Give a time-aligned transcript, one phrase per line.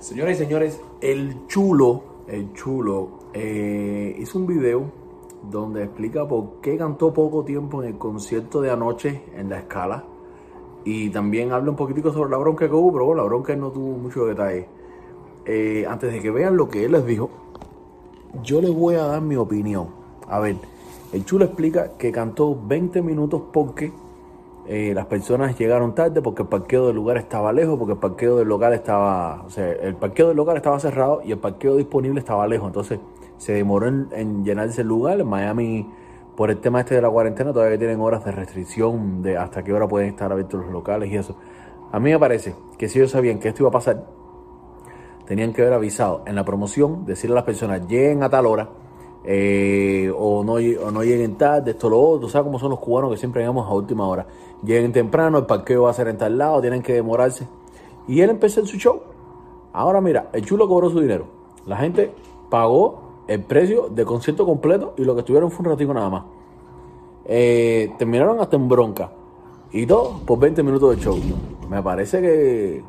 [0.00, 4.84] Señoras y señores, el chulo, el chulo, eh, hizo un video
[5.50, 10.04] donde explica por qué cantó poco tiempo en el concierto de anoche en la escala.
[10.84, 13.98] Y también habla un poquitico sobre la bronca que hubo, pero la bronca no tuvo
[13.98, 14.68] mucho detalle.
[15.44, 17.30] Eh, antes de que vean lo que él les dijo,
[18.44, 19.88] yo les voy a dar mi opinión.
[20.28, 20.58] A ver,
[21.12, 23.92] el chulo explica que cantó 20 minutos porque
[24.70, 28.36] eh, las personas llegaron tarde porque el parqueo del lugar estaba lejos, porque el parqueo
[28.36, 32.20] del local estaba, o sea, el parqueo del local estaba cerrado y el parqueo disponible
[32.20, 32.66] estaba lejos.
[32.66, 33.00] Entonces
[33.38, 35.20] se demoró en, llenarse el lugar.
[35.20, 35.88] En Miami,
[36.36, 39.72] por el tema este de la cuarentena, todavía tienen horas de restricción de hasta qué
[39.72, 41.38] hora pueden estar abiertos los locales y eso.
[41.90, 44.04] A mí me parece que si ellos sabían que esto iba a pasar,
[45.24, 48.68] tenían que haber avisado en la promoción, decirle a las personas, lleguen a tal hora
[49.24, 53.42] eh, o, no, lleguen tarde, esto lo otro, ¿sabes cómo son los cubanos que siempre
[53.42, 54.26] llegamos a última hora?
[54.62, 57.46] Lleguen temprano, el parqueo va a ser en tal lado, tienen que demorarse.
[58.06, 59.00] Y él empezó en su show.
[59.72, 61.26] Ahora mira, el chulo cobró su dinero.
[61.66, 62.12] La gente
[62.48, 66.24] pagó el precio de concierto completo y lo que estuvieron fue un ratito nada más.
[67.26, 69.12] Eh, terminaron hasta en bronca.
[69.70, 71.18] Y todo por 20 minutos de show.
[71.68, 72.82] Me parece que,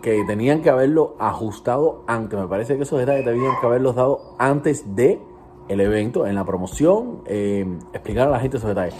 [0.00, 2.38] que tenían que haberlo ajustado antes.
[2.38, 5.20] Me parece que esos detalles tenían que haberlos dado antes de
[5.68, 8.94] el evento, en la promoción, eh, explicar a la gente esos detalles.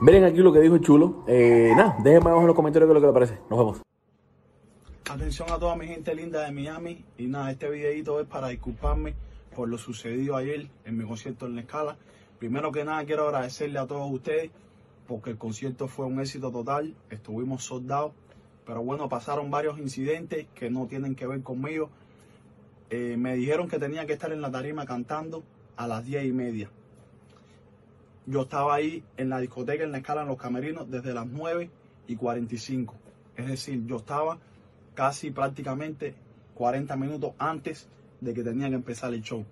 [0.00, 1.24] Miren aquí lo que dijo el chulo.
[1.26, 3.42] Eh, nada, déjenme abajo en los comentarios qué es lo que les parece.
[3.50, 3.82] Nos vemos.
[5.10, 7.04] Atención a toda mi gente linda de Miami.
[7.18, 9.14] Y nada, este videito es para disculparme
[9.54, 11.96] por lo sucedido ayer en mi concierto en la escala.
[12.38, 14.50] Primero que nada quiero agradecerle a todos ustedes
[15.06, 16.94] porque el concierto fue un éxito total.
[17.10, 18.12] Estuvimos soldados.
[18.64, 21.90] Pero bueno, pasaron varios incidentes que no tienen que ver conmigo.
[22.88, 25.42] Eh, me dijeron que tenía que estar en la tarima cantando
[25.80, 26.70] a las 10 y media.
[28.26, 31.70] Yo estaba ahí en la discoteca, en la escala, en los camerinos, desde las 9
[32.06, 32.94] y 45.
[33.34, 34.36] Es decir, yo estaba
[34.92, 36.14] casi prácticamente
[36.54, 37.88] 40 minutos antes
[38.20, 39.42] de que tenía que empezar el show.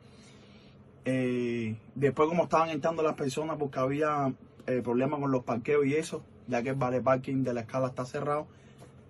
[1.07, 4.31] Eh, después, como estaban entrando las personas, porque había
[4.67, 7.87] eh, problemas con los parqueos y eso, ya que el vale parking de la escala
[7.87, 8.47] está cerrado,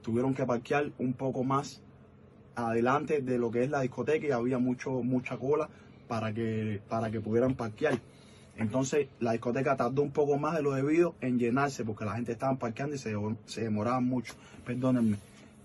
[0.03, 1.83] tuvieron que parquear un poco más
[2.55, 5.69] adelante de lo que es la discoteca y había mucho, mucha cola
[6.09, 7.99] para que, para que pudieran parquear.
[8.57, 12.33] Entonces la discoteca tardó un poco más de lo debido en llenarse porque la gente
[12.33, 13.15] estaba parqueando y se,
[13.47, 14.35] se demoraban mucho,
[14.67, 15.19] perdónenme.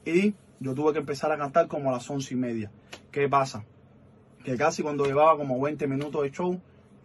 [0.06, 2.70] Y yo tuve que empezar a cantar como a las once y media.
[3.12, 3.64] ¿Qué pasa?
[4.44, 6.60] Que casi cuando llevaba como 20 minutos de show,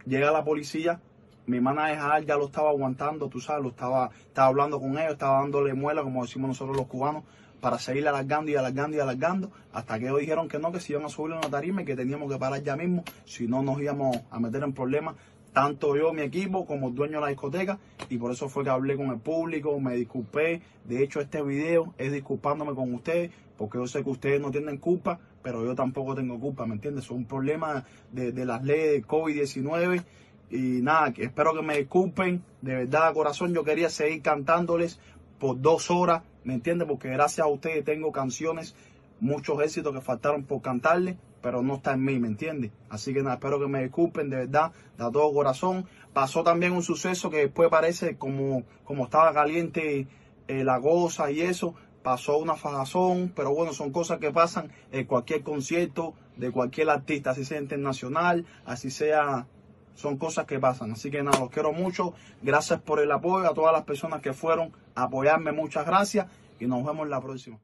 [0.05, 0.99] llega la policía,
[1.47, 5.41] mi manager ya lo estaba aguantando, tú sabes, lo estaba, estaba hablando con ellos, estaba
[5.41, 7.23] dándole muela, como decimos nosotros los cubanos,
[7.59, 10.93] para seguir alargando y alargando y alargando, hasta que ellos dijeron que no, que se
[10.93, 13.61] iban a subir en la tarima y que teníamos que parar ya mismo, si no
[13.61, 15.15] nos íbamos a meter en problemas,
[15.53, 18.69] tanto yo, mi equipo, como el dueño de la discoteca, y por eso fue que
[18.69, 23.77] hablé con el público, me disculpé, de hecho este video es disculpándome con ustedes, porque
[23.77, 27.05] yo sé que ustedes no tienen culpa, pero yo tampoco tengo culpa, ¿me entiendes?
[27.05, 30.03] Es un problema de, las leyes de COVID-19
[30.51, 34.99] y nada, espero que me disculpen, de verdad, corazón, yo quería seguir cantándoles
[35.39, 36.87] por dos horas, ¿me entiendes?
[36.87, 38.75] Porque gracias a ustedes tengo canciones,
[39.19, 42.71] muchos éxitos que faltaron por cantarle, pero no está en mí, ¿me entiendes?
[42.89, 45.85] Así que nada, espero que me disculpen, de verdad, de todo corazón.
[46.13, 50.07] Pasó también un suceso que después parece como, como estaba caliente
[50.47, 55.05] eh, la goza y eso, pasó una fajazón, pero bueno, son cosas que pasan en
[55.05, 59.47] cualquier concierto de cualquier artista, así sea internacional, así sea
[59.99, 60.93] son cosas que pasan.
[60.93, 62.13] Así que nada, los quiero mucho.
[62.41, 65.51] Gracias por el apoyo a todas las personas que fueron a apoyarme.
[65.51, 66.27] Muchas gracias
[66.57, 67.59] y nos vemos la próxima.